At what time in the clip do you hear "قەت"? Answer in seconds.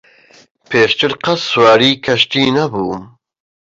1.23-1.39